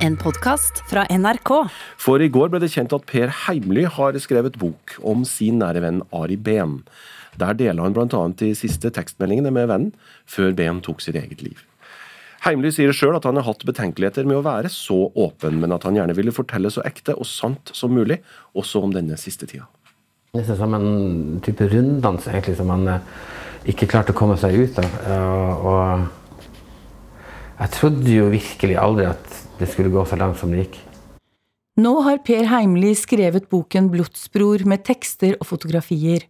En 0.00 0.14
podkast 0.16 0.78
fra 0.88 1.02
NRK. 1.12 1.50
For 2.00 2.22
i 2.24 2.30
går 2.32 2.48
ble 2.48 2.58
det 2.62 2.70
kjent 2.72 2.94
at 2.96 3.02
Per 3.04 3.28
Heimly 3.42 3.82
har 3.84 4.16
skrevet 4.24 4.54
bok 4.56 4.94
om 5.04 5.26
sin 5.28 5.58
nære 5.60 5.82
venn 5.84 5.98
Ari 6.16 6.38
Behn. 6.40 6.78
Der 7.36 7.52
deler 7.58 7.84
han 7.84 7.92
bl.a. 7.92 8.20
de 8.40 8.48
siste 8.56 8.88
tekstmeldingene 8.96 9.52
med 9.52 9.68
vennen, 9.68 9.90
før 10.24 10.54
Behn 10.56 10.80
tok 10.86 11.04
sitt 11.04 11.18
eget 11.20 11.44
liv. 11.44 11.60
Heimly 12.46 12.70
sier 12.72 12.96
sjøl 12.96 13.18
at 13.18 13.28
han 13.28 13.36
har 13.36 13.44
hatt 13.44 13.66
betenkeligheter 13.68 14.24
med 14.24 14.38
å 14.38 14.46
være 14.46 14.70
så 14.72 14.96
åpen, 15.12 15.60
men 15.60 15.76
at 15.76 15.84
han 15.84 16.00
gjerne 16.00 16.16
ville 16.16 16.32
fortelle 16.32 16.72
så 16.72 16.80
ekte 16.88 17.12
og 17.12 17.28
sant 17.28 17.74
som 17.76 17.92
mulig, 17.92 18.22
også 18.56 18.80
om 18.86 18.96
denne 18.96 19.20
siste 19.20 19.44
tida. 19.50 19.68
Det 20.32 20.46
er 20.46 20.56
som 20.62 20.78
en 20.78 21.44
type 21.44 21.68
runddans 21.68 22.24
egentlig, 22.32 22.56
som 22.56 22.72
han 22.72 22.88
eh, 22.88 23.04
ikke 23.68 23.90
klarte 23.92 24.16
å 24.16 24.20
komme 24.22 24.40
seg 24.40 24.56
ut 24.56 24.80
av. 24.80 24.98
Eh, 25.04 25.52
og 25.60 25.78
jeg 27.60 27.76
trodde 27.76 28.16
jo 28.16 28.32
virkelig 28.32 28.80
aldri 28.80 29.10
at 29.10 29.40
det 29.60 29.68
skulle 29.70 29.92
gå 29.92 30.04
så 30.08 30.18
langt 30.20 30.40
som 30.40 30.52
det 30.52 30.64
gikk. 30.64 30.80
Nå 31.80 31.94
har 32.04 32.20
Per 32.26 32.48
Heimli 32.50 32.92
skrevet 32.98 33.46
boken 33.52 33.88
Blodsbror 33.92 34.66
med 34.68 34.82
tekster 34.84 35.36
og 35.38 35.46
fotografier, 35.48 36.26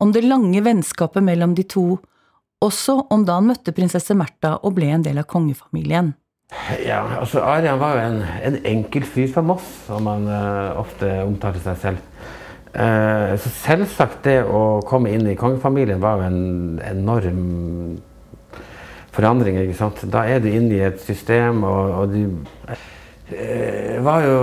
om 0.00 0.12
det 0.14 0.24
lange 0.24 0.62
vennskapet 0.64 1.24
mellom 1.24 1.56
de 1.58 1.64
to, 1.66 1.98
også 2.64 3.00
om 3.12 3.24
da 3.26 3.38
han 3.40 3.50
møtte 3.50 3.74
prinsesse 3.76 4.14
Märtha 4.16 4.54
og 4.62 4.76
ble 4.78 4.92
en 4.94 5.04
del 5.04 5.20
av 5.20 5.28
kongefamilien. 5.28 6.14
Ja, 6.84 7.02
altså 7.18 7.42
Arian 7.42 7.80
var 7.80 7.98
jo 7.98 8.06
en, 8.06 8.18
en 8.46 8.56
enkel 8.68 9.04
fyr 9.08 9.28
fra 9.34 9.42
Moss, 9.44 9.66
som 9.88 10.06
han 10.08 10.28
uh, 10.30 10.78
ofte 10.80 11.10
omtalte 11.24 11.62
seg 11.64 11.78
selv. 11.82 12.24
Uh, 12.74 13.34
så 13.40 13.50
selvsagt 13.60 14.24
det 14.26 14.40
å 14.46 14.80
komme 14.86 15.12
inn 15.14 15.26
i 15.30 15.36
kongefamilien 15.38 16.02
var 16.02 16.20
jo 16.20 16.28
en 16.30 16.80
enorm 16.86 17.44
forandring. 19.14 19.60
ikke 19.62 19.78
sant? 19.78 20.02
Da 20.10 20.24
er 20.28 20.42
du 20.42 20.50
inne 20.50 20.74
i 20.76 20.84
et 20.86 21.00
system, 21.02 21.62
og, 21.68 21.94
og 22.00 22.12
du 22.14 22.20
uh, 22.74 23.96
var 24.04 24.26
jo 24.26 24.36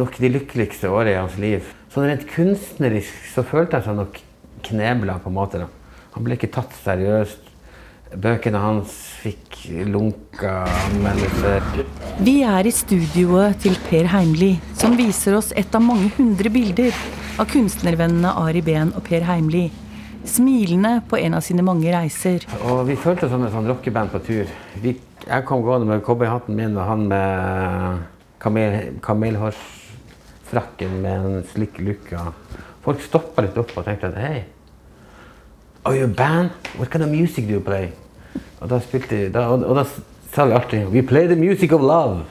nok 0.00 0.18
de 0.20 0.32
lykkeligste 0.38 0.90
årene 0.90 1.14
i 1.14 1.20
hans 1.20 1.38
liv. 1.42 1.70
Sånn 1.92 2.08
rent 2.08 2.26
kunstnerisk 2.30 3.32
så 3.34 3.44
følte 3.44 3.78
jeg 3.78 3.90
seg 3.90 3.98
nok 3.98 4.20
knebla, 4.66 5.18
på 5.22 5.30
en 5.30 5.36
måte. 5.36 5.62
da. 5.62 5.68
Han 6.16 6.24
ble 6.26 6.38
ikke 6.38 6.52
tatt 6.52 6.72
seriøst. 6.84 7.50
Bøkene 8.12 8.60
hans 8.60 8.92
fikk 9.22 9.56
lunka 9.88 10.66
anmeldelser. 10.68 11.64
Vi 12.20 12.42
er 12.44 12.68
i 12.68 12.72
studioet 12.74 13.62
til 13.64 13.78
Per 13.86 14.10
Heimli, 14.12 14.50
som 14.76 14.98
viser 14.98 15.38
oss 15.38 15.48
et 15.56 15.72
av 15.72 15.84
mange 15.84 16.10
hundre 16.18 16.52
bilder 16.52 16.92
av 17.40 17.48
kunstnervennene 17.48 18.34
Ari 18.42 18.60
Behn 18.64 18.92
og 18.92 19.06
Per 19.06 19.24
Heimly. 19.24 19.70
Smilende 20.24 21.00
på 21.08 21.18
en 21.18 21.34
av 21.34 21.42
sine 21.42 21.64
mange 21.66 21.90
reiser. 21.90 22.44
Og 22.70 22.84
vi 22.86 22.96
følte 22.98 23.26
oss 23.26 23.32
som 23.34 23.42
et 23.46 23.52
sånn 23.54 23.66
rockeband 23.70 24.12
på 24.12 24.20
tur. 24.26 24.50
Vi, 24.82 24.94
jeg 25.26 25.46
kom 25.48 25.64
gående 25.66 25.88
med 25.88 26.04
cowboyhatten 26.06 26.56
min, 26.58 26.76
og 26.78 26.86
han 26.86 27.06
med 27.10 28.04
kamel, 28.42 28.76
kamelhårsfrakken 29.02 31.00
med 31.02 31.26
en 31.26 31.46
slik 31.50 31.80
lukke. 31.82 32.22
Folk 32.82 33.02
stoppa 33.02 33.44
litt 33.44 33.58
opp 33.58 33.74
og 33.76 33.86
tenkte 33.86 34.12
at 34.12 34.20
hei, 34.22 34.44
are 35.84 35.98
you 35.98 36.06
a 36.06 36.08
band? 36.10 36.50
What 36.78 36.90
kind 36.90 37.04
of 37.04 37.10
music 37.10 37.46
do 37.48 37.58
you 37.58 37.64
play? 37.64 37.90
Og 38.62 38.70
da, 38.70 38.78
spilte, 38.82 39.26
da, 39.34 39.48
og, 39.50 39.64
og 39.66 39.80
da 39.80 39.86
sa 40.32 40.46
vi 40.46 40.54
alltid 40.56 40.92
We 40.94 41.02
play 41.02 41.26
the 41.26 41.36
music 41.36 41.72
of 41.74 41.82
love. 41.82 42.22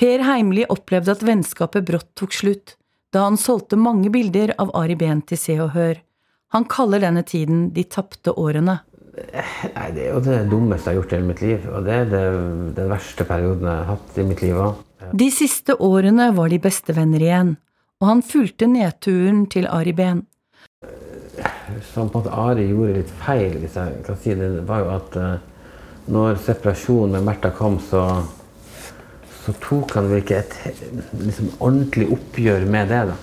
Per 0.00 0.24
Heimli 0.24 0.64
opplevde 0.72 1.12
at 1.12 1.22
vennskapet 1.22 1.84
brått 1.84 2.14
tok 2.16 2.32
slutt, 2.32 2.76
da 3.12 3.26
han 3.26 3.36
solgte 3.36 3.76
mange 3.76 4.08
bilder 4.10 4.54
av 4.58 4.72
Ari 4.78 4.96
Behn 4.96 5.20
til 5.28 5.38
Se 5.38 5.58
og 5.60 5.74
Hør. 5.76 6.00
Han 6.52 6.66
kaller 6.68 7.00
denne 7.00 7.22
tiden 7.24 7.70
de 7.72 7.84
tapte 7.88 8.34
årene. 8.36 8.80
Nei, 9.12 9.88
Det 9.92 10.06
er 10.06 10.14
jo 10.14 10.20
det 10.24 10.38
dummeste 10.50 10.90
jeg 10.90 10.96
har 10.96 11.00
gjort 11.00 11.12
i 11.12 11.16
hele 11.16 11.28
mitt 11.28 11.42
liv. 11.44 11.68
Og 11.72 11.86
det 11.86 11.94
er 11.96 12.10
det, 12.10 12.24
den 12.76 12.90
verste 12.92 13.26
perioden 13.28 13.68
jeg 13.68 13.78
har 13.78 13.88
hatt 13.94 14.18
i 14.18 14.26
mitt 14.28 14.42
liv 14.44 14.60
òg. 14.60 14.82
De 15.16 15.28
siste 15.34 15.76
årene 15.80 16.30
var 16.36 16.52
de 16.52 16.60
bestevenner 16.62 17.24
igjen, 17.24 17.56
og 18.00 18.08
han 18.08 18.22
fulgte 18.24 18.68
nedturen 18.70 19.46
til 19.52 19.66
Ari 19.68 19.94
Behn. 19.96 20.22
Som 21.92 22.12
på 22.12 22.20
en 22.20 22.22
måte 22.22 22.36
Ari 22.36 22.68
gjorde 22.68 23.00
litt 23.00 23.16
feil, 23.24 23.56
hvis 23.62 23.76
jeg 23.80 24.04
kan 24.06 24.20
si 24.20 24.36
det, 24.38 24.52
var 24.68 24.84
jo 24.84 24.92
at 24.92 25.18
uh, 25.18 25.34
når 26.12 26.40
separasjonen 26.44 27.16
med 27.16 27.26
Märtha 27.26 27.50
kom, 27.56 27.80
så, 27.80 28.04
så 29.42 29.56
tok 29.64 29.96
han 29.96 30.12
vel 30.12 30.22
ikke 30.22 30.40
et 30.42 30.56
liksom, 31.16 31.52
ordentlig 31.58 32.10
oppgjør 32.16 32.68
med 32.70 32.92
det. 32.92 33.04
da. 33.12 33.20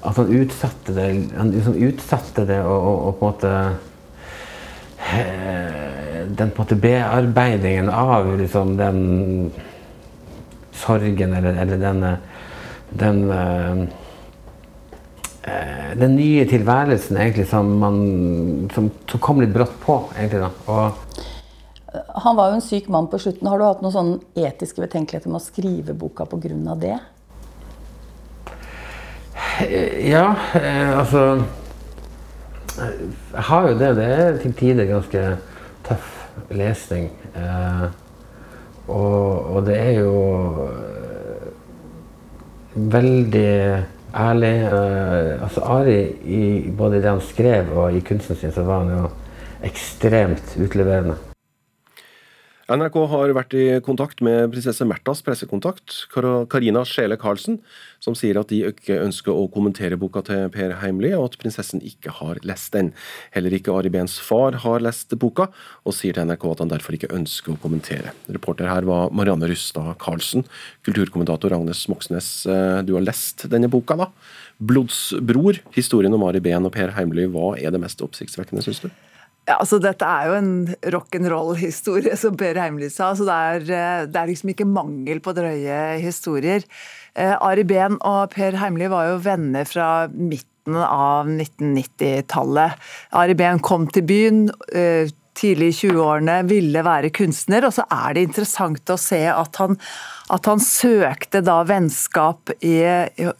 At 0.00 0.16
han 0.16 0.32
utsatte 0.32 0.94
det, 0.94 1.06
han 1.36 1.50
liksom 1.50 1.74
utsatte 1.88 2.44
det 2.46 2.58
og, 2.62 2.76
og, 2.78 2.98
og 3.08 3.16
på 3.18 3.26
en 3.26 3.32
måte 3.32 3.52
eh, 5.10 6.26
Den 6.38 6.52
på 6.52 6.62
en 6.62 6.66
måte 6.66 6.78
bearbeidingen 6.82 7.90
av 7.90 8.28
liksom, 8.38 8.76
den 8.78 9.00
sorgen 10.78 11.34
eller, 11.34 11.56
eller 11.64 11.80
den, 11.82 12.04
den 13.00 13.24
uh, 13.32 13.88
den 15.98 16.14
nye 16.16 16.44
tilværelsen 16.46 17.16
egentlig 17.16 17.46
som, 17.48 17.70
man, 17.80 17.98
som, 18.74 18.90
som 19.08 19.20
kom 19.24 19.40
litt 19.40 19.54
brått 19.54 19.74
på. 19.80 20.02
egentlig. 20.18 20.50
Og 20.68 20.92
han 22.22 22.36
var 22.36 22.50
jo 22.50 22.58
en 22.58 22.64
syk 22.64 22.88
mann 22.92 23.08
på 23.08 23.20
slutten. 23.22 23.48
Har 23.48 23.58
du 23.58 23.64
hatt 23.64 23.84
noen 23.84 23.94
sånne 23.94 24.46
etiske 24.48 24.82
betenkeligheter 24.82 25.32
med 25.32 25.40
å 25.40 25.44
skrive 25.46 25.96
boka 25.96 26.26
pga. 26.28 26.74
det? 26.76 26.98
Ja, 29.58 30.36
eh, 30.54 30.98
altså 30.98 31.42
Jeg 33.34 33.42
har 33.42 33.68
jo 33.68 33.78
det. 33.78 33.96
Det 33.96 34.04
er 34.04 34.36
til 34.38 34.52
tider 34.54 34.86
ganske 34.86 35.22
tøff 35.88 36.12
lesning. 36.54 37.08
Eh, 37.34 37.88
og, 38.88 39.56
og, 39.56 39.66
det 39.66 39.78
er 39.80 39.90
jo 39.98 40.68
veldig 42.74 43.84
ærlig. 44.14 44.54
Altså 45.42 45.60
Ari, 45.60 46.00
i 46.24 46.70
både 46.70 47.02
det 47.02 47.10
han 47.10 47.20
skrev 47.20 47.74
og 47.76 47.92
i 47.92 48.00
kunsten 48.00 48.36
sin, 48.36 48.52
så 48.52 48.62
var 48.62 48.84
han 48.84 48.94
jo 48.94 49.08
ekstremt 49.66 50.54
utleverende. 50.62 51.18
NRK 52.68 52.96
har 53.08 53.30
vært 53.32 53.54
i 53.56 53.62
kontakt 53.80 54.18
med 54.20 54.50
prinsesse 54.52 54.84
Märthas 54.84 55.22
pressekontakt, 55.24 56.02
Karina 56.12 56.82
Sjele 56.84 57.16
Karlsen, 57.16 57.56
som 57.96 58.12
sier 58.18 58.36
at 58.36 58.50
de 58.52 58.58
ikke 58.68 58.98
ønsker 59.06 59.32
å 59.32 59.46
kommentere 59.54 59.96
boka 59.96 60.20
til 60.26 60.50
Per 60.52 60.74
Heimly, 60.82 61.14
og 61.16 61.30
at 61.30 61.38
prinsessen 61.40 61.80
ikke 61.80 62.12
har 62.18 62.42
lest 62.44 62.76
den. 62.76 62.92
Heller 63.32 63.56
ikke 63.56 63.72
Ari 63.72 63.88
Behns 63.94 64.18
far 64.20 64.60
har 64.66 64.84
lest 64.84 65.16
boka, 65.16 65.48
og 65.88 65.96
sier 65.96 66.12
til 66.12 66.28
NRK 66.28 66.44
at 66.52 66.62
han 66.66 66.74
derfor 66.74 66.98
ikke 66.98 67.12
ønsker 67.16 67.56
å 67.56 67.58
kommentere. 67.64 68.12
Reporter 68.36 68.68
her 68.68 68.84
var 68.84 69.16
Marianne 69.16 69.48
Rustad 69.48 69.94
Karlsen. 70.04 70.44
Kulturkommentator 70.84 71.56
Agnes 71.56 71.86
Moxnes, 71.88 72.30
eh, 72.52 72.82
du 72.84 72.98
har 72.98 73.08
lest 73.08 73.48
denne 73.48 73.72
boka, 73.72 73.96
da. 73.96 74.12
'Blodsbror', 74.60 75.64
historien 75.72 76.12
om 76.12 76.28
Ari 76.28 76.44
Behn 76.44 76.68
og 76.68 76.76
Per 76.76 76.92
Heimly. 77.00 77.30
Hva 77.32 77.54
er 77.56 77.72
det 77.72 77.80
mest 77.80 78.04
oppsiktsvekkende, 78.04 78.60
syns 78.60 78.84
du? 78.84 78.92
Ja, 79.48 79.56
altså 79.62 79.78
Dette 79.80 80.04
er 80.04 80.28
jo 80.28 80.36
en 80.36 80.50
rock'n'roll-historie, 80.92 82.16
som 82.20 82.36
Per 82.36 82.58
Heimly 82.60 82.90
sa. 82.92 83.14
så 83.16 83.24
det 83.24 83.36
er, 83.36 83.62
det 84.10 84.20
er, 84.20 84.28
liksom 84.28 84.52
ikke 84.52 84.68
mangel 84.68 85.22
på 85.24 85.32
drøye 85.36 85.78
historier. 86.02 86.66
Eh, 87.16 87.32
Ari 87.32 87.64
Behn 87.64 87.96
og 88.04 88.34
Per 88.34 88.58
Heimly 88.60 88.90
var 88.92 89.08
jo 89.08 89.22
venner 89.24 89.64
fra 89.68 90.08
midten 90.12 90.76
av 90.76 91.30
1990-tallet. 91.32 92.76
Ari 93.16 93.38
Behn 93.40 93.64
kom 93.64 93.88
til 93.88 94.04
byen 94.10 94.44
eh, 94.76 95.08
tidlig 95.38 95.72
i 95.72 95.76
20-årene, 95.80 96.40
ville 96.50 96.84
være 96.84 97.12
kunstner, 97.14 97.66
og 97.68 97.74
så 97.76 97.86
er 97.94 98.16
det 98.16 98.28
interessant 98.28 98.94
å 98.94 99.00
se 99.00 99.24
at 99.32 99.62
han 99.62 99.78
at 100.28 100.44
han 100.44 100.60
søkte 100.60 101.40
da 101.40 101.62
vennskap 101.64 102.50
i, 102.60 102.82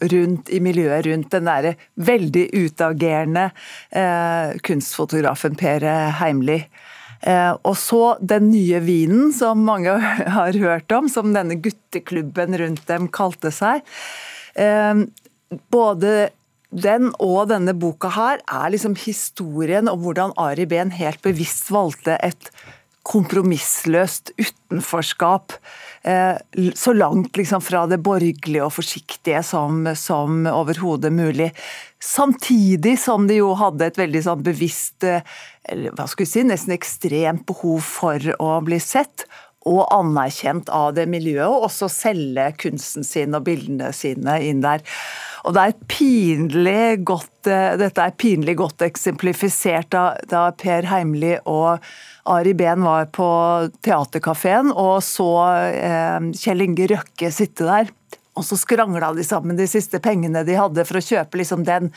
rundt, 0.09 0.47
i 0.49 0.57
miljøet 0.57 1.05
rundt 1.05 1.35
den 1.35 1.45
derre 1.45 1.75
veldig 2.01 2.47
utagerende 2.55 3.43
eh, 3.93 4.55
kunstfotografen 4.65 5.53
Per 5.59 5.85
Heimli. 6.17 6.63
Eh, 7.21 7.51
og 7.51 7.75
så 7.77 8.15
den 8.21 8.49
nye 8.53 8.79
vinen, 8.83 9.29
som 9.35 9.63
mange 9.67 9.95
har 10.39 10.59
hørt 10.59 10.91
om, 10.95 11.09
som 11.11 11.33
denne 11.35 11.59
gutteklubben 11.59 12.57
rundt 12.61 12.85
dem 12.89 13.09
kalte 13.13 13.51
seg. 13.53 13.83
Eh, 14.55 15.05
både 15.73 16.29
den 16.69 17.09
og 17.17 17.47
denne 17.49 17.73
boka 17.73 18.11
her 18.13 18.43
er 18.45 18.73
liksom 18.73 18.97
historien 19.01 19.89
om 19.89 20.03
hvordan 20.03 20.35
Ari 20.37 20.67
Behn 20.69 20.93
helt 20.93 21.21
bevisst 21.25 21.71
valgte 21.73 22.19
et 22.21 22.51
kompromissløst 23.09 24.35
utenforskap. 24.37 25.55
Eh, 26.01 26.35
så 26.75 26.93
langt 26.93 27.37
liksom 27.37 27.61
fra 27.61 27.85
det 27.89 27.97
borgerlige 28.05 28.63
og 28.63 28.75
forsiktige 28.75 29.41
som, 29.43 29.87
som 29.97 30.45
overhodet 30.51 31.11
mulig. 31.13 31.49
Samtidig 31.99 32.99
som 33.01 33.25
de 33.27 33.39
jo 33.39 33.55
hadde 33.57 33.89
et 33.89 33.97
veldig 33.99 34.21
sånn 34.27 34.45
bevisst, 34.45 35.01
eh, 35.03 35.25
eller 35.69 35.95
hva 35.97 36.05
skal 36.07 36.27
vi 36.27 36.31
si, 36.35 36.45
nesten 36.45 36.75
ekstremt 36.75 37.47
behov 37.49 37.81
for 37.87 38.33
å 38.37 38.57
bli 38.65 38.81
sett. 38.83 39.25
og 39.67 39.89
anerkjent 39.91 40.69
av 40.71 40.93
det 40.95 41.03
miljøet, 41.11 41.51
og 41.51 41.65
også 41.67 41.89
selge 41.91 42.45
kunsten 42.61 43.03
sin 43.03 43.35
og 43.35 43.43
bildene 43.45 43.89
sine 43.93 44.37
inn 44.47 44.63
der. 44.63 44.79
Og 45.47 45.55
det 45.55 45.65
er 45.65 45.77
pinlig 45.91 47.03
godt, 47.07 47.47
eh, 47.47 47.75
Dette 47.79 48.05
er 48.05 48.15
pinlig 48.19 48.57
godt 48.59 48.83
eksemplifisert 48.85 49.91
da, 49.95 50.05
da 50.29 50.49
Per 50.51 50.89
Heimli 50.89 51.35
og 51.45 51.83
Ari 52.29 52.53
Behn 52.53 52.83
var 52.85 53.07
på 53.15 53.29
Theatercaféen 53.85 54.73
og 54.73 54.99
så 55.05 55.29
eh, 55.69 56.31
Kjell 56.35 56.65
Inge 56.67 56.89
Røkke 56.91 57.31
sitte 57.33 57.67
der. 57.69 57.93
Og 58.39 58.45
så 58.45 58.55
skrangla 58.55 59.11
de 59.15 59.23
sammen 59.27 59.57
de 59.59 59.67
siste 59.67 59.99
pengene 59.99 60.45
de 60.47 60.55
hadde 60.55 60.85
for 60.87 60.99
å 60.99 61.03
kjøpe 61.03 61.41
liksom 61.41 61.65
den 61.67 61.89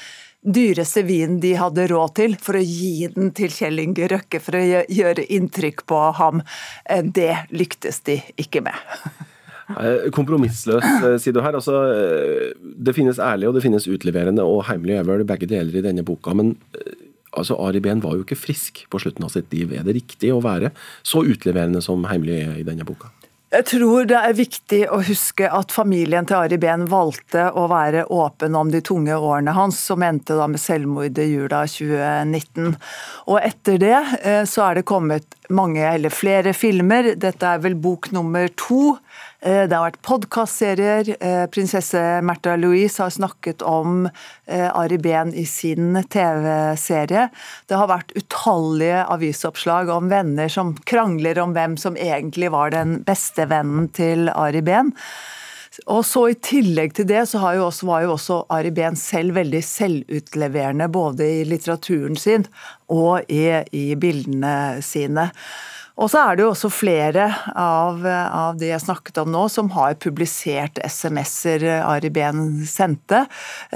dyreste 0.42 1.04
vinen 1.06 1.38
de 1.42 1.52
hadde 1.54 1.86
råd 1.92 2.14
til, 2.18 2.34
for 2.42 2.58
å 2.58 2.62
gi 2.64 3.06
den 3.14 3.30
til 3.36 3.52
Kjell 3.54 3.78
Inge 3.84 4.08
Røkke 4.10 4.42
for 4.42 4.58
å 4.58 4.64
gjøre 4.90 5.28
inntrykk 5.38 5.84
på 5.86 6.00
ham. 6.18 6.42
Eh, 6.84 7.04
det 7.04 7.36
lyktes 7.54 8.02
de 8.08 8.18
ikke 8.42 8.64
med. 8.66 8.74
Eh, 9.80 10.10
kompromissløs, 10.14 10.84
eh, 11.06 11.16
sier 11.22 11.36
du 11.36 11.40
her. 11.44 11.56
Altså, 11.58 11.78
det 12.60 12.96
finnes 12.96 13.20
ærlig 13.22 13.50
og 13.50 13.56
det 13.56 13.64
finnes 13.64 13.88
utleverende, 13.88 14.44
og 14.44 14.66
Heimly 14.68 14.98
er 14.98 15.08
vel 15.08 15.26
begge 15.28 15.50
deler 15.50 15.80
i 15.80 15.84
denne 15.84 16.04
boka. 16.06 16.34
Men 16.38 16.54
altså, 17.32 17.58
Ari 17.62 17.82
Behn 17.84 18.04
var 18.04 18.18
jo 18.18 18.26
ikke 18.26 18.38
frisk 18.38 18.84
på 18.92 19.02
slutten 19.02 19.26
av 19.26 19.34
sitt 19.34 19.52
liv. 19.54 19.72
Er 19.72 19.86
det 19.86 19.98
riktig 20.00 20.32
å 20.34 20.42
være 20.44 20.74
så 21.06 21.24
utleverende 21.24 21.84
som 21.84 22.06
Heimly 22.10 22.38
er 22.42 22.56
i 22.60 22.66
denne 22.66 22.86
boka? 22.88 23.12
Jeg 23.52 23.66
tror 23.68 24.06
det 24.08 24.16
er 24.16 24.32
viktig 24.32 24.78
å 24.88 25.02
huske 25.04 25.44
at 25.52 25.74
familien 25.74 26.24
til 26.24 26.38
Ari 26.38 26.56
Behn 26.60 26.86
valgte 26.88 27.50
å 27.52 27.66
være 27.68 28.06
åpen 28.08 28.56
om 28.56 28.70
de 28.72 28.80
tunge 28.80 29.12
årene 29.12 29.52
hans, 29.52 29.76
som 29.90 30.00
endte 30.06 30.38
da 30.38 30.46
med 30.48 30.62
selvmord 30.62 31.20
i 31.20 31.26
jula 31.28 31.66
2019. 31.68 32.72
Og 33.28 33.36
etter 33.42 33.76
det 33.82 33.98
eh, 34.22 34.46
så 34.48 34.64
er 34.70 34.80
det 34.80 34.86
kommet 34.88 35.36
mange 35.54 35.84
eller 35.84 36.12
flere 36.12 36.54
filmer. 36.56 37.14
Dette 37.20 37.46
er 37.46 37.62
vel 37.62 37.76
bok 37.78 38.10
nummer 38.14 38.48
to 38.56 38.96
Eh, 39.42 39.64
det 39.66 39.74
har 39.74 39.88
vært 39.88 40.02
podkastserier. 40.06 41.08
Eh, 41.18 41.44
prinsesse 41.50 41.98
Märtha 42.22 42.54
Louise 42.60 43.02
har 43.02 43.10
snakket 43.10 43.64
om 43.66 44.06
eh, 44.06 44.68
Ari 44.68 45.00
Behn 45.02 45.32
i 45.34 45.44
sin 45.50 45.98
TV-serie. 46.14 47.26
Det 47.66 47.78
har 47.78 47.90
vært 47.90 48.14
utallige 48.14 49.02
avisoppslag 49.10 49.90
om 49.90 50.12
venner 50.12 50.52
som 50.52 50.76
krangler 50.86 51.42
om 51.42 51.56
hvem 51.56 51.74
som 51.80 51.98
egentlig 51.98 52.52
var 52.54 52.70
den 52.74 53.00
beste 53.06 53.48
vennen 53.50 53.90
til 53.96 54.30
Ari 54.30 54.62
Behn. 54.62 54.94
Og 55.88 56.02
så 56.04 56.26
I 56.28 56.34
tillegg 56.36 56.92
til 56.96 57.06
det 57.08 57.22
så 57.30 57.40
jo 57.56 57.66
også, 57.70 57.86
var 57.88 58.02
jo 58.04 58.12
også 58.12 58.42
Ari 58.52 58.72
Behn 58.76 58.96
selv 58.98 59.36
veldig 59.38 59.62
selvutleverende, 59.64 60.88
både 60.92 61.28
i 61.40 61.44
litteraturen 61.48 62.18
sin 62.20 62.44
og 62.92 63.24
i, 63.32 63.46
i 63.72 63.94
bildene 63.96 64.82
sine. 64.84 65.30
Og 66.00 66.08
så 66.08 66.22
er 66.24 66.36
det 66.36 66.44
jo 66.44 66.52
også 66.54 66.70
flere 66.72 67.26
av, 67.58 68.00
av 68.06 68.56
de 68.60 68.70
jeg 68.70 68.80
snakket 68.80 69.18
om 69.22 69.32
nå, 69.32 69.44
som 69.52 69.68
har 69.74 69.98
publisert 70.00 70.80
SMS-er 70.80 71.66
Ari 71.84 72.08
Behn 72.12 72.62
sendte, 72.68 73.26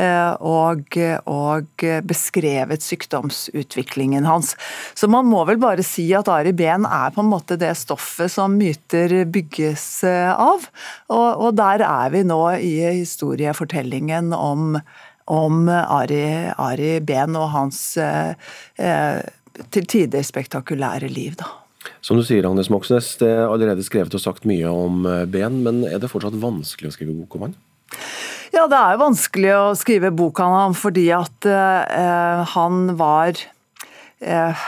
eh, 0.00 0.32
og, 0.40 0.96
og, 1.28 1.84
beskrevet 2.08 2.84
sykdomsutviklingen 2.84 4.28
hans. 4.28 4.54
Så 4.96 5.10
man 5.12 5.28
må 5.28 5.44
vel 5.48 5.60
bare 5.60 5.84
si 5.86 6.06
at 6.16 6.30
Ari 6.32 6.54
Behn 6.56 6.88
er 6.88 7.12
på 7.12 7.20
en 7.24 7.30
måte 7.30 7.58
det 7.60 7.74
stoffet 7.76 8.32
som 8.32 8.56
myter 8.56 9.18
bygges 9.28 9.86
eh, 10.08 10.32
av. 10.32 10.64
Og, 11.12 11.28
og 11.48 11.60
der 11.60 11.84
er 11.84 12.14
vi 12.14 12.24
nå 12.26 12.40
i 12.56 12.74
historiefortellingen 13.02 14.32
om, 14.36 14.80
om 15.28 15.68
Ari, 15.68 16.24
Ari 16.56 16.96
Behn 17.04 17.36
og 17.36 17.52
hans 17.52 17.84
eh, 18.00 18.32
eh, 18.80 19.20
til 19.72 19.88
tider 19.88 20.24
spektakulære 20.26 21.12
liv. 21.12 21.36
da. 21.36 21.65
Som 22.04 22.18
du 22.18 22.24
sier, 22.26 22.46
Agnes 22.46 22.70
Moxnes, 22.72 23.14
det 23.20 23.28
er 23.32 23.46
allerede 23.48 23.84
skrevet 23.86 24.14
og 24.14 24.22
sagt 24.22 24.46
mye 24.48 24.70
om 24.70 25.06
eh, 25.08 25.24
Ben, 25.30 25.62
men 25.64 25.84
er 25.88 26.00
det 26.02 26.10
fortsatt 26.12 26.36
vanskelig 26.42 26.90
å 26.90 26.94
skrive 26.94 27.16
bok 27.16 27.38
om 27.38 27.48
han? 27.48 27.56
Ja, 28.54 28.66
det 28.70 28.78
er 28.78 29.00
vanskelig 29.00 29.52
å 29.56 29.76
skrive 29.78 30.12
bok 30.14 30.40
om 30.40 30.54
ham 30.54 30.74
fordi 30.76 31.08
at 31.14 31.48
uh, 31.48 32.42
han 32.54 32.94
var 32.96 33.36
uh, 34.24 34.66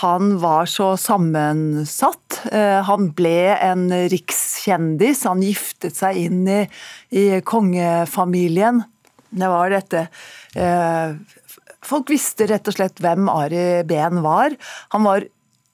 han 0.00 0.34
var 0.42 0.68
så 0.68 0.90
sammensatt. 1.00 2.40
Han 2.84 3.06
ble 3.16 3.54
en 3.54 3.86
rikskjendis. 4.12 5.22
Han 5.24 5.40
giftet 5.46 5.96
seg 5.96 6.18
inn 6.26 6.42
i, 6.52 6.58
i 7.16 7.22
kongefamilien. 7.40 8.82
Det 9.30 9.48
var 9.48 9.72
dette 9.72 10.02
Folk 11.86 12.10
visste 12.12 12.48
rett 12.50 12.68
og 12.68 12.76
slett 12.76 13.00
hvem 13.00 13.30
Ari 13.30 13.86
Behn 13.88 14.20
var. 14.26 14.58
Han 14.92 15.06
var 15.06 15.24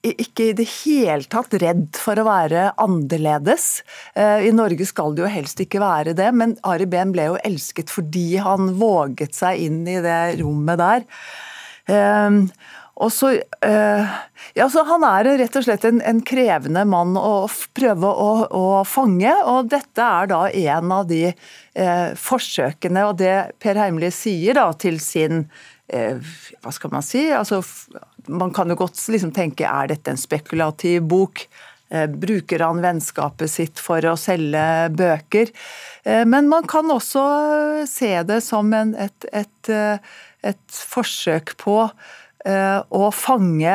ikke 0.03 0.49
i 0.51 0.57
det 0.59 0.67
hele 0.83 1.29
tatt 1.31 1.55
redd 1.63 1.95
for 1.99 2.19
å 2.19 2.27
være 2.27 2.73
annerledes. 2.83 3.83
Eh, 4.19 4.49
I 4.49 4.53
Norge 4.55 4.87
skal 4.89 5.15
det 5.15 5.25
jo 5.25 5.31
helst 5.31 5.63
ikke 5.63 5.83
være 5.83 6.17
det, 6.19 6.29
men 6.35 6.57
Ari 6.67 6.89
Behn 6.91 7.15
ble 7.15 7.31
jo 7.31 7.41
elsket 7.47 7.93
fordi 7.93 8.35
han 8.43 8.75
våget 8.81 9.39
seg 9.39 9.63
inn 9.69 9.83
i 9.87 10.01
det 10.03 10.21
rommet 10.43 10.83
der. 10.83 11.07
Ehm, 11.93 12.47
og 13.03 13.11
så, 13.15 13.33
eh, 13.65 14.11
ja, 14.55 14.69
så 14.71 14.85
Han 14.85 15.03
er 15.07 15.39
rett 15.39 15.57
og 15.57 15.65
slett 15.65 15.85
en, 15.89 16.01
en 16.03 16.21
krevende 16.21 16.85
mann 16.85 17.17
å 17.17 17.49
prøve 17.75 18.07
å, 18.07 18.31
å, 18.47 18.85
fange, 18.85 19.33
og 19.49 19.71
dette 19.73 20.03
er 20.03 20.29
da 20.31 20.43
en 20.51 20.93
av 20.93 21.07
de 21.09 21.25
eh, 21.31 22.11
forsøkene, 22.15 23.07
og 23.09 23.17
det 23.23 23.57
Per 23.63 23.81
Heimli 23.81 24.13
sier 24.13 24.59
da 24.61 24.69
til 24.75 25.01
sin 25.01 25.47
Hva 25.93 26.71
skal 26.73 26.93
man 26.93 27.03
si? 27.05 27.27
altså 27.35 27.59
man 28.31 28.53
kan 28.55 28.71
jo 28.71 28.79
godt 28.79 29.01
liksom 29.11 29.33
tenke 29.35 29.67
er 29.67 29.91
dette 29.91 30.13
en 30.13 30.21
spekulativ 30.21 31.03
bok? 31.11 31.45
Eh, 31.93 32.07
bruker 32.07 32.63
han 32.65 32.81
vennskapet 32.81 33.51
sitt 33.53 33.81
for 33.83 34.05
å 34.09 34.17
selge 34.17 34.89
bøker? 34.97 35.51
Eh, 36.05 36.25
men 36.25 36.49
man 36.49 36.65
kan 36.69 36.89
også 36.91 37.25
se 37.89 38.15
det 38.29 38.41
som 38.47 38.73
en, 38.77 38.95
et, 38.97 39.27
et, 39.33 39.69
eh, 39.69 40.15
et, 40.43 40.63
forsøk 40.73 41.57
på 41.61 41.79
å 42.43 43.09
fange 43.15 43.75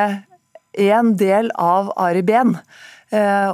en 0.76 1.12
del 1.16 1.48
av 1.56 1.94
Ari 2.04 2.20
Behn. 2.28 2.58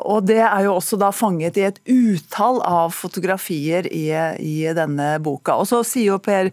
Og 0.09 0.23
det 0.25 0.39
er 0.41 0.63
jo 0.65 0.71
også 0.79 0.97
da 0.97 1.11
fanget 1.13 1.59
i 1.61 1.67
et 1.67 1.77
utall 1.85 2.57
av 2.65 2.95
fotografier 2.97 3.85
i, 3.93 4.07
i 4.41 4.55
denne 4.73 5.11
boka. 5.21 5.59
Og 5.61 5.69
så 5.69 5.83
sier 5.85 6.15
jo 6.15 6.17
Per 6.17 6.49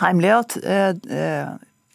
Heimli 0.00 0.32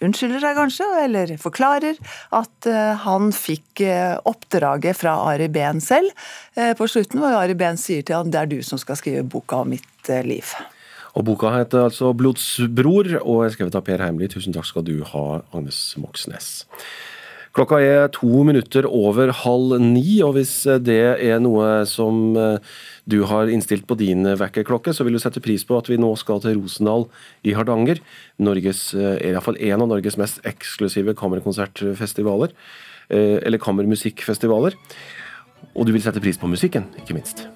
unnskylder 0.02 0.42
seg 0.42 0.58
kanskje, 0.58 0.88
eller 1.06 1.34
forklarer 1.42 1.98
at 2.38 2.70
eh, 2.70 2.94
han 3.06 3.32
fikk 3.36 3.84
eh, 3.86 4.18
oppdraget 4.28 4.98
fra 4.98 5.16
Ari 5.30 5.50
Behn 5.54 5.82
selv 5.84 6.12
eh, 6.58 6.74
på 6.78 6.88
slutten, 6.90 7.22
hvor 7.22 7.38
Ari 7.38 7.56
Behn 7.58 7.80
sier 7.80 8.06
til 8.06 8.18
han 8.18 8.34
det 8.34 8.42
er 8.42 8.52
du 8.52 8.60
som 8.66 8.82
skal 8.82 9.00
skrive 9.00 9.26
boka 9.28 9.62
om 9.62 9.74
mitt 9.76 10.12
liv. 10.26 10.56
Og 11.12 11.26
Boka 11.28 11.52
heter 11.52 11.90
altså 11.90 12.14
'Blodsbror' 12.16 13.20
og 13.20 13.46
er 13.46 13.54
skrevet 13.54 13.76
av 13.76 13.84
Per 13.84 14.00
Heimli. 14.00 14.30
Tusen 14.32 14.56
takk 14.56 14.66
skal 14.70 14.86
du 14.88 15.02
ha, 15.04 15.42
Agnes 15.52 15.80
Moxnes. 16.00 16.64
Klokka 17.52 17.82
er 17.84 18.06
to 18.16 18.46
minutter 18.48 18.86
over 18.88 19.34
halv 19.42 19.76
ni, 19.84 20.22
og 20.24 20.38
hvis 20.38 20.54
det 20.88 21.02
er 21.20 21.42
noe 21.44 21.82
som 21.90 22.38
eh, 22.40 22.78
du 23.12 23.26
har 23.28 23.52
innstilt 23.52 23.84
på 23.90 23.98
din 24.00 24.24
vekkerklokke, 24.40 24.94
så 24.96 25.04
vil 25.04 25.18
du 25.18 25.20
sette 25.20 25.44
pris 25.44 25.68
på 25.68 25.76
at 25.76 25.92
vi 25.92 26.00
nå 26.00 26.14
skal 26.16 26.40
til 26.40 26.62
Rosendal 26.62 27.10
i 27.44 27.52
Hardanger. 27.58 28.00
Norges, 28.40 28.94
eh, 28.96 29.18
er 29.18 29.34
iallfall 29.34 29.60
en 29.60 29.84
av 29.84 29.92
Norges 29.92 30.16
mest 30.22 30.40
eksklusive 30.48 31.18
kammerkonsertfestivaler. 31.20 32.56
Eh, 33.12 33.40
eller 33.44 33.60
kammermusikkfestivaler. 33.60 34.80
Og 35.76 35.84
du 35.86 35.92
vil 35.92 36.04
sette 36.04 36.24
pris 36.24 36.40
på 36.40 36.48
musikken, 36.48 36.88
ikke 37.04 37.20
minst. 37.20 37.51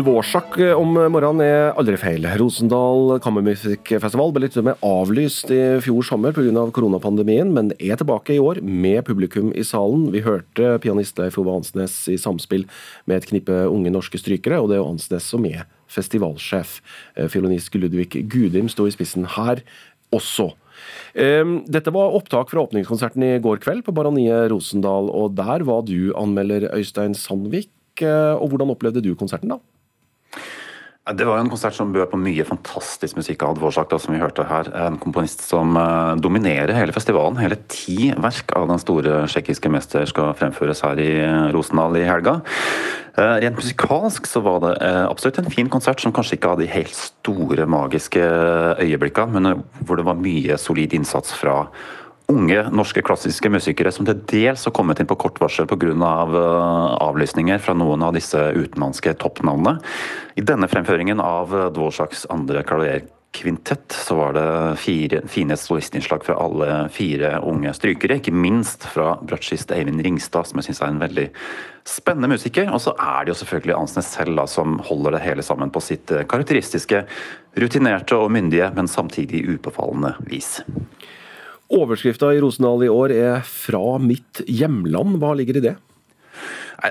Dvorsak 0.00 0.56
eh, 0.62 0.72
om 0.76 0.94
morgenen 1.12 1.42
er 1.44 1.74
aldri 1.78 1.98
feil. 2.00 2.24
Rosendal 2.40 3.18
kammermusikkfestival 3.22 4.32
ble 4.32 4.46
litt 4.46 4.56
mer 4.64 4.78
avlyst 4.86 5.50
i 5.52 5.58
fjor 5.84 6.06
sommer 6.06 6.32
pga. 6.36 6.64
koronapandemien, 6.74 7.52
men 7.52 7.72
er 7.78 8.00
tilbake 8.00 8.34
i 8.34 8.40
år 8.40 8.62
med 8.64 9.04
publikum 9.04 9.50
i 9.52 9.64
salen. 9.66 10.08
Vi 10.14 10.24
hørte 10.24 10.78
pianist 10.80 11.20
Leif 11.20 11.36
Ove 11.38 11.52
Ansnes 11.52 11.96
i 12.08 12.16
samspill 12.20 12.64
med 13.04 13.20
et 13.20 13.28
knippe 13.28 13.56
unge 13.68 13.92
norske 13.92 14.18
strykere, 14.18 14.60
og 14.60 14.70
det 14.70 14.78
er 14.78 14.82
jo 14.82 14.90
Ansnes 14.90 15.28
som 15.28 15.44
er 15.48 15.66
festivalsjef. 15.90 16.78
Eh, 17.16 17.28
fiolinist 17.28 17.74
Ludvig 17.74 18.24
Gudim 18.30 18.70
sto 18.72 18.88
i 18.88 18.94
spissen 18.94 19.28
her 19.36 19.60
også. 20.16 20.52
Ehm, 21.14 21.60
dette 21.68 21.92
var 21.92 22.14
opptak 22.16 22.50
fra 22.50 22.64
åpningskonserten 22.64 23.26
i 23.26 23.34
går 23.42 23.60
kveld 23.60 23.84
på 23.84 23.94
Baroniet 23.94 24.48
Rosendal, 24.50 25.10
og 25.12 25.36
der 25.36 25.66
var 25.68 25.84
du 25.84 26.14
anmelder 26.16 26.70
Øystein 26.72 27.14
Sandvik. 27.14 27.70
Eh, 28.00 28.34
og 28.38 28.48
hvordan 28.48 28.72
opplevde 28.72 29.02
du 29.04 29.14
konserten, 29.14 29.52
da? 29.52 29.60
Det 31.16 31.26
var 31.26 31.40
en 31.40 31.48
konsert 31.50 31.74
som 31.74 31.90
bød 31.90 32.10
på 32.12 32.18
mye 32.20 32.44
fantastisk 32.46 33.16
musikk 33.18 33.42
av 33.42 33.56
Dvorak, 33.58 33.94
som 33.98 34.14
vi 34.14 34.20
hørte 34.20 34.44
her. 34.46 34.68
En 34.78 34.98
komponist 35.00 35.42
som 35.42 35.74
uh, 35.74 36.14
dominerer 36.20 36.70
hele 36.76 36.94
festivalen. 36.94 37.40
Hele 37.40 37.58
ti 37.72 38.12
verk 38.14 38.54
av 38.58 38.68
den 38.70 38.82
store 38.82 39.24
tsjekkiske 39.30 39.72
mester 39.72 40.06
skal 40.06 40.36
fremføres 40.38 40.84
her 40.86 41.00
i 41.02 41.10
Rosendal 41.54 41.98
i 41.98 42.06
helga. 42.06 42.36
Uh, 43.18 43.40
rent 43.42 43.58
musikalsk 43.58 44.28
så 44.30 44.42
var 44.44 44.60
det 44.62 44.74
absolutt 45.02 45.40
en 45.42 45.50
fin 45.50 45.70
konsert 45.72 46.02
som 46.02 46.14
kanskje 46.14 46.38
ikke 46.38 46.52
hadde 46.52 46.66
de 46.66 46.74
helt 46.76 46.94
store 46.94 47.66
magiske 47.66 48.22
øyeblikka, 48.78 49.26
men 49.34 49.64
hvor 49.82 49.98
det 49.98 50.06
var 50.06 50.20
mye 50.20 50.60
solid 50.62 50.94
innsats 50.94 51.34
fra 51.34 51.64
unge 52.30 52.62
norske 52.74 53.02
klassiske 53.04 53.50
musikere 53.52 53.92
som 53.94 54.06
til 54.08 54.18
dels 54.30 54.66
har 54.66 54.74
kommet 54.76 55.00
inn 55.02 55.08
på 55.10 55.18
kort 55.20 55.40
varsel 55.42 55.68
pga. 55.70 55.92
Av 56.10 56.34
eh, 56.36 56.90
avlysninger 57.02 57.62
fra 57.62 57.74
noen 57.76 58.02
av 58.06 58.14
disse 58.16 58.38
utenlandske 58.38 59.16
toppnavnene. 59.20 59.80
I 60.38 60.44
denne 60.46 60.68
fremføringen 60.70 61.22
av 61.22 61.52
Dvorsaks 61.74 62.26
andre 62.32 62.62
klaverkvintett 62.66 63.96
så 63.96 64.16
var 64.18 64.36
det 64.36 64.46
fire, 64.82 65.22
fine 65.30 65.56
solistinnslag 65.58 66.24
fra 66.26 66.38
alle 66.40 66.78
fire 66.94 67.36
unge 67.46 67.72
strykere. 67.76 68.20
Ikke 68.20 68.34
minst 68.34 68.86
fra 68.92 69.14
bratsjist 69.22 69.72
Eivind 69.74 70.02
Ringstad, 70.04 70.50
som 70.50 70.60
jeg 70.60 70.70
syns 70.70 70.82
er 70.84 70.94
en 70.94 71.02
veldig 71.02 71.28
spennende 71.88 72.30
musiker. 72.34 72.70
Og 72.72 72.82
så 72.84 72.94
er 72.96 73.24
det 73.24 73.34
jo 73.34 73.40
selvfølgelig 73.42 73.78
Ansnes 73.78 74.12
selv 74.14 74.40
da, 74.40 74.46
som 74.50 74.78
holder 74.88 75.16
det 75.16 75.24
hele 75.26 75.46
sammen 75.46 75.72
på 75.74 75.82
sitt 75.84 76.12
karakteristiske, 76.30 77.04
rutinerte 77.60 78.20
og 78.20 78.32
myndige, 78.36 78.70
men 78.76 78.90
samtidig 78.90 79.46
upåfallende 79.56 80.14
vis. 80.30 80.58
Overskrifta 81.70 82.32
i 82.34 82.40
Rosendal 82.42 82.82
i 82.84 82.90
år 82.90 83.12
er 83.14 83.40
'Fra 83.46 83.98
mitt 83.98 84.42
hjemland'. 84.46 85.18
Hva 85.18 85.36
ligger 85.36 85.56
i 85.56 85.60
det? 85.60 85.76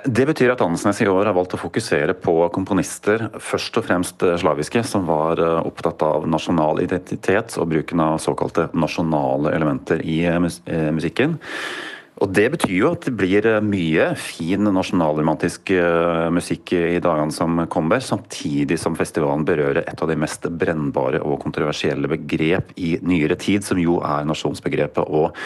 Det 0.05 0.25
betyr 0.25 0.51
at 0.53 0.61
Andersnes 0.61 1.01
i 1.01 1.07
år 1.09 1.25
har 1.25 1.33
valgt 1.33 1.55
å 1.57 1.59
fokusere 1.59 2.13
på 2.13 2.35
komponister, 2.53 3.29
først 3.41 3.77
og 3.77 3.87
fremst 3.87 4.21
slaviske, 4.21 4.83
som 4.85 5.07
var 5.09 5.41
eh, 5.41 5.65
opptatt 5.65 6.03
av 6.05 6.27
nasjonal 6.29 6.83
identitet 6.83 7.57
og 7.57 7.71
bruken 7.71 7.99
av 7.99 8.19
såkalte 8.21 8.69
nasjonale 8.77 9.51
elementer 9.57 10.03
i 10.05 10.19
eh, 10.29 10.91
musikken. 10.93 11.39
Og 12.19 12.31
Det 12.35 12.49
betyr 12.51 12.73
jo 12.75 12.91
at 12.91 13.05
det 13.07 13.13
blir 13.15 13.45
eh, 13.47 13.61
mye 13.63 14.09
fin 14.19 14.67
nasjonalromantisk 14.67 15.71
eh, 15.71 16.27
musikk 16.35 16.73
i 16.75 16.99
dagene 17.03 17.31
som 17.35 17.61
kommer, 17.71 18.03
samtidig 18.03 18.79
som 18.81 18.97
festivalen 18.99 19.45
berører 19.47 19.85
et 19.85 20.03
av 20.03 20.11
de 20.11 20.17
mest 20.19 20.49
brennbare 20.59 21.21
og 21.23 21.39
kontroversielle 21.45 22.11
begrep 22.11 22.73
i 22.75 22.97
nyere 22.99 23.39
tid, 23.39 23.63
som 23.63 23.79
jo 23.79 24.01
er 24.03 24.27
nasjonsbegrepet. 24.27 25.07
og 25.07 25.37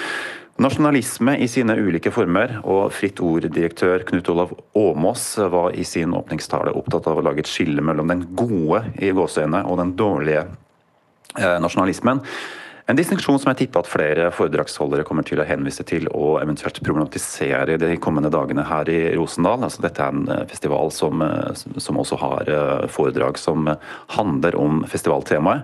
Nasjonalisme 0.61 1.33
i 1.41 1.47
sine 1.49 1.73
ulike 1.81 2.11
former, 2.13 2.59
og 2.69 2.91
Fritt 2.93 3.21
Ord-direktør 3.25 4.03
Knut 4.05 4.27
Olav 4.29 4.51
Åmås 4.77 5.23
var 5.49 5.73
i 5.73 5.85
sin 5.85 6.13
åpningstale 6.13 6.73
opptatt 6.77 7.09
av 7.09 7.17
å 7.17 7.23
lage 7.25 7.41
et 7.41 7.49
skille 7.49 7.81
mellom 7.81 8.11
den 8.11 8.27
gode 8.37 8.83
i 9.01 9.09
gåseøynene 9.17 9.63
og 9.65 9.81
den 9.81 9.95
dårlige 9.97 10.43
eh, 10.45 11.57
nasjonalismen. 11.61 12.21
En 12.83 12.97
distinksjon 12.99 13.37
som 13.39 13.47
jeg 13.53 13.61
tipper 13.61 13.79
at 13.79 13.87
flere 13.87 14.23
foredragsholdere 14.35 15.05
kommer 15.07 15.23
til 15.23 15.39
å 15.39 15.45
henvise 15.47 15.85
til 15.87 16.09
og 16.11 16.41
eventuelt 16.41 16.81
problematisere 16.83 17.77
de 17.79 17.93
kommende 18.03 18.31
dagene 18.33 18.65
her 18.67 18.89
i 18.91 18.97
Rosendal. 19.15 19.63
Altså, 19.63 19.85
dette 19.85 20.03
er 20.03 20.11
en 20.11 20.27
eh, 20.27 20.43
festival 20.51 20.91
som, 20.91 21.23
eh, 21.23 21.63
som 21.79 22.01
også 22.01 22.19
har 22.19 22.51
eh, 22.51 22.89
foredrag 22.91 23.39
som 23.39 23.71
handler 24.17 24.59
om 24.59 24.83
festivaltemaet. 24.91 25.63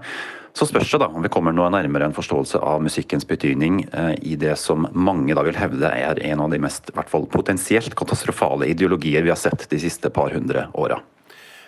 Så 0.56 0.66
spørs 0.70 0.94
det 0.94 1.02
da 1.04 1.10
om 1.12 1.24
vi 1.24 1.32
kommer 1.32 1.54
noe 1.54 1.68
nærmere 1.76 2.08
en 2.08 2.16
forståelse 2.16 2.62
av 2.64 2.80
musikkens 2.84 3.28
betydning 3.28 3.84
i 4.26 4.34
det 4.40 4.56
som 4.58 4.88
mange 4.98 5.36
da 5.38 5.44
vil 5.46 5.60
hevde 5.60 5.92
er 5.94 6.20
en 6.26 6.42
av 6.42 6.50
de 6.52 6.58
mest 6.60 6.90
hvert 6.96 7.12
fall 7.12 7.28
potensielt 7.30 7.94
katastrofale 7.96 8.68
ideologier 8.68 9.24
vi 9.24 9.32
har 9.32 9.40
sett 9.40 9.68
de 9.70 9.80
siste 9.80 10.10
par 10.12 10.34
hundre 10.34 10.66
åra. 10.74 10.98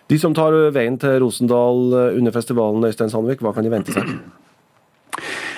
De 0.10 0.18
som 0.20 0.34
tar 0.36 0.58
veien 0.74 0.98
til 1.00 1.22
Rosendal 1.22 1.94
under 2.18 2.36
festivalen, 2.36 2.90
Øystein 2.90 3.14
Sandvik, 3.14 3.46
hva 3.46 3.54
kan 3.56 3.70
de 3.70 3.72
vente 3.72 3.96
seg? 3.96 4.16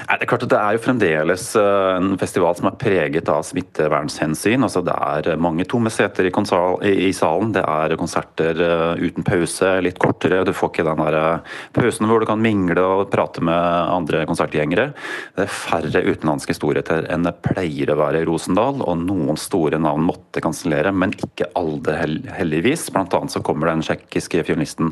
Det 0.04 0.26
er 0.26 0.28
klart 0.28 0.44
at 0.44 0.52
det 0.52 0.60
er 0.60 0.76
jo 0.76 0.82
fremdeles 0.84 1.44
eh, 1.60 1.90
en 1.96 2.18
festival 2.20 2.56
som 2.58 2.68
er 2.68 2.78
preget 2.80 3.30
av 3.32 3.44
smittevernhensyn. 3.48 4.66
Altså 4.66 4.82
det 4.84 4.94
er 4.94 5.40
mange 5.42 5.66
tomme 5.70 5.92
seter 5.94 6.28
i, 6.28 7.12
salen, 7.16 7.54
det 7.56 7.64
er 7.64 7.96
konserter 8.00 8.60
eh, 8.66 9.04
uten 9.04 9.24
pause, 9.28 9.70
litt 9.86 10.02
kortere. 10.04 10.42
Du 10.44 10.52
får 10.56 10.74
ikke 10.74 10.86
den 10.90 11.04
der 11.06 11.18
eh, 11.20 11.54
pausen 11.78 12.10
hvor 12.10 12.20
du 12.20 12.28
kan 12.28 12.44
mingle 12.44 12.84
og 12.84 13.06
prate 13.14 13.44
med 13.46 13.56
andre 13.94 14.26
konsertgjengere. 14.30 14.90
Det 15.38 15.46
er 15.46 15.54
færre 15.56 16.04
utenlandske 16.04 16.58
storheter 16.58 17.08
enn 17.14 17.28
det 17.28 17.38
pleier 17.46 17.94
å 17.94 18.00
være 18.02 18.24
i 18.24 18.28
Rosendal, 18.28 18.84
og 18.84 19.06
noen 19.06 19.40
store 19.40 19.80
navn 19.82 20.04
måtte 20.10 20.44
kansellere, 20.44 20.92
men 20.92 21.16
ikke 21.16 21.48
alle 21.60 21.96
heldigvis. 22.36 22.90
Blant 22.92 23.16
annet 23.16 23.38
så 23.38 23.44
kommer 23.46 23.72
den 23.72 23.86
tsjekkiske 23.86 24.44
fiolinisten 24.50 24.92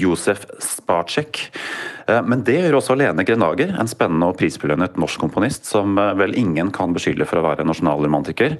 Josef 0.00 0.44
Spacek. 0.60 1.46
Men 2.26 2.40
det 2.42 2.56
gjør 2.56 2.80
også 2.80 2.96
Lene 2.98 3.22
Grenager, 3.22 3.70
en 3.78 3.86
spennende 3.86 4.26
og 4.32 4.38
prisbelønnet 4.50 4.98
norsk 4.98 5.22
komponist 5.22 5.68
som 5.70 5.98
eh, 5.98 6.16
vel 6.18 6.34
ingen 6.38 6.74
kan 6.74 6.96
beskylde 6.96 7.28
for 7.28 7.40
å 7.40 7.46
være 7.50 7.68
nasjonalromantiker. 7.68 8.58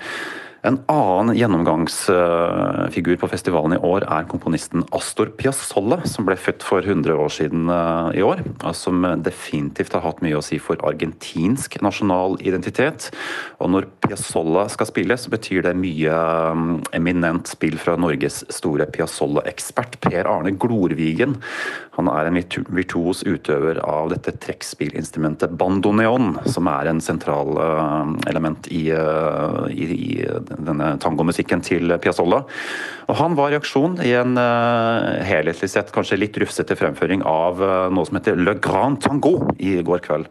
En 0.61 0.77
annen 0.93 1.39
gjennomgangsfigur 1.39 3.15
på 3.23 3.29
festivalen 3.33 3.73
i 3.73 3.81
år 3.81 4.05
er 4.05 4.27
komponisten 4.29 4.83
Astor 4.93 5.31
Piazzolla, 5.39 6.03
som 6.05 6.27
ble 6.29 6.37
født 6.37 6.67
for 6.69 6.85
100 6.85 7.17
år 7.17 7.33
siden 7.33 7.71
eh, 7.73 8.21
i 8.21 8.25
år. 8.27 8.43
Som 8.77 9.07
definitivt 9.25 9.97
har 9.97 10.05
hatt 10.05 10.21
mye 10.25 10.37
å 10.37 10.45
si 10.45 10.61
for 10.61 10.81
argentinsk 10.85 11.79
nasjonal 11.81 12.37
identitet. 12.45 13.09
Og 13.57 13.73
når 13.73 13.89
Piazzolla 14.05 14.67
skal 14.73 14.91
spille, 14.93 15.17
så 15.17 15.33
betyr 15.33 15.65
det 15.65 15.75
mye 15.81 16.21
mm, 16.53 16.77
eminent 17.01 17.49
spill 17.49 17.81
fra 17.81 17.97
Norges 17.97 18.43
store 18.53 18.85
Piazzolla-ekspert 18.93 19.97
Per 20.05 20.29
Arne 20.29 20.53
Glorvigen. 20.61 21.41
Han 22.01 22.09
er 22.09 22.31
en 22.31 22.39
virtuos 22.73 23.21
utøver 23.29 23.83
av 23.85 24.09
dette 24.15 24.33
trekkspillinstrumentet 24.41 25.53
bandoneon, 25.61 26.39
som 26.49 26.71
er 26.73 26.89
en 26.89 27.03
sentral 27.05 27.53
eh, 27.61 28.15
element 28.31 28.71
i, 28.73 28.87
eh, 28.97 29.59
i, 29.75 29.89
i 29.93 30.09
denne 30.49 30.95
tangomusikken 31.03 31.61
til 31.67 31.93
Piazzolla. 32.01 32.41
Og 33.11 33.19
han 33.21 33.37
var 33.37 33.53
i 33.53 33.59
aksjon 33.59 33.99
i 34.07 34.15
en 34.17 34.39
uh, 34.39 35.21
helhetlig 35.27 35.69
sett 35.69 35.91
kanskje 35.93 36.21
litt 36.21 36.37
rufsete 36.41 36.77
fremføring 36.79 37.25
av 37.27 37.59
noe 37.91 38.07
som 38.07 38.17
heter 38.21 38.39
Le 38.39 38.55
Grand 38.63 39.01
Tango 39.03 39.51
i 39.59 39.81
går 39.85 40.05
kveld. 40.05 40.31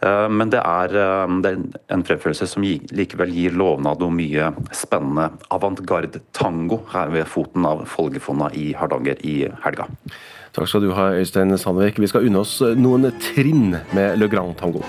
Men 0.00 0.50
det 0.52 0.60
er, 0.60 0.92
det 1.42 1.50
er, 1.50 1.60
en 1.92 2.04
fremførelse 2.04 2.48
som 2.50 2.64
likevel 2.64 3.32
gir 3.32 3.54
lovnad 3.56 4.02
om 4.04 4.16
mye 4.16 4.50
spennende 4.76 5.30
avantgarde-tango 5.52 6.82
her 6.92 7.12
ved 7.14 7.28
foten 7.32 7.68
av 7.68 7.84
Folgefonna 7.90 8.50
i 8.56 8.70
Hardanger 8.76 9.20
i 9.28 9.38
helga. 9.64 9.88
Takk 10.54 10.68
skal 10.68 10.86
du 10.86 10.92
ha, 10.96 11.10
Øystein 11.18 11.56
Sandvik. 11.58 11.98
Vi 12.00 12.08
skal 12.10 12.26
unne 12.28 12.40
oss 12.44 12.60
noen 12.76 13.10
trinn 13.20 13.74
med 13.96 14.18
Le 14.20 14.28
Grand 14.28 14.56
Tango. 14.58 14.84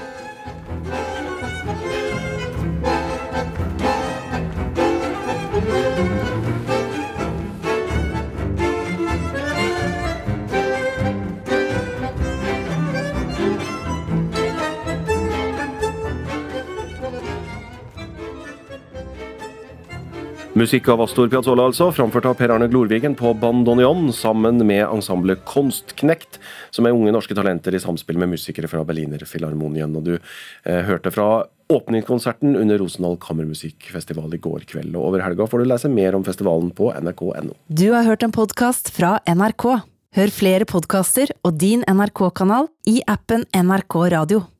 Musikk 20.58 20.88
av 20.90 21.02
Astor 21.04 21.28
Piazzolla, 21.30 21.68
altså, 21.70 21.92
framført 21.94 22.26
av 22.26 22.38
Per 22.40 22.50
Arne 22.50 22.66
Glorvigen 22.72 23.14
på 23.18 23.30
bandoneon 23.38 24.08
sammen 24.16 24.64
med 24.66 24.88
ensemblet 24.88 25.44
Konstknekt, 25.46 26.40
som 26.74 26.88
er 26.88 26.96
unge 26.98 27.14
norske 27.14 27.36
talenter 27.38 27.76
i 27.78 27.82
samspill 27.84 28.18
med 28.18 28.32
musikere 28.32 28.70
fra 28.72 28.82
Berliner 28.88 29.22
Filharmonien. 29.30 29.94
Og 30.00 30.08
du 30.08 30.16
eh, 30.16 30.82
hørte 30.88 31.14
fra 31.14 31.28
åpningskonserten 31.70 32.58
under 32.58 32.82
Rosendal 32.82 33.20
Kammermusikkfestival 33.22 34.34
i 34.34 34.42
går 34.42 34.66
kveld. 34.72 34.96
Og 34.96 35.12
over 35.12 35.28
helga 35.28 35.46
får 35.52 35.62
du 35.62 35.70
lese 35.70 35.94
mer 35.94 36.18
om 36.18 36.26
festivalen 36.26 36.74
på 36.74 36.90
nrk.no. 36.96 37.54
Du 37.70 37.92
har 37.94 38.08
hørt 38.10 38.26
en 38.26 38.34
podkast 38.34 38.90
fra 38.98 39.20
NRK. 39.30 39.70
Hør 40.18 40.34
flere 40.34 40.66
podkaster 40.66 41.38
og 41.46 41.60
din 41.62 41.86
NRK-kanal 41.86 42.72
i 42.90 43.04
appen 43.06 43.46
NRK 43.54 44.02
Radio. 44.16 44.48